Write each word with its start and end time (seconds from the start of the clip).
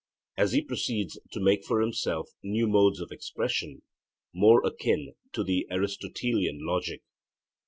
As 0.35 0.53
he 0.53 0.63
proceeds 0.63 1.19
he 1.29 1.39
makes 1.39 1.67
for 1.67 1.79
himself 1.79 2.29
new 2.41 2.65
modes 2.67 2.99
of 2.99 3.11
expression 3.11 3.83
more 4.33 4.65
akin 4.65 5.13
to 5.33 5.43
the 5.43 5.67
Aristotelian 5.69 6.65
logic. 6.65 7.03